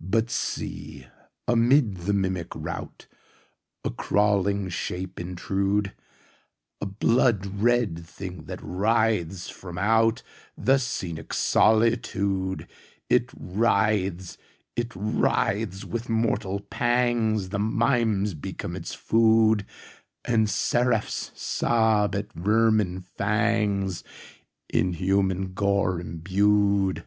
But 0.00 0.30
see, 0.30 1.08
amid 1.48 2.02
the 2.02 2.12
mimic 2.12 2.50
routA 2.54 3.08
crawling 3.96 4.68
shape 4.68 5.18
intrude!A 5.18 6.86
blood 6.86 7.44
red 7.60 8.06
thing 8.06 8.44
that 8.44 8.60
writhes 8.62 9.48
from 9.50 9.74
outThe 9.74 10.80
scenic 10.80 11.32
solitude! 11.34 12.68
It 13.10 13.30
writhes!—it 13.36 14.92
writhes!—with 14.94 16.08
mortal 16.08 16.60
pangsThe 16.60 17.58
mimes 17.60 18.34
become 18.34 18.76
its 18.76 18.94
food, 18.94 19.66
And 20.24 20.48
seraphs 20.48 21.32
sob 21.34 22.14
at 22.14 22.32
vermin 22.32 23.00
fangsIn 23.00 24.94
human 24.94 25.52
gore 25.54 25.98
imbued. 26.00 27.04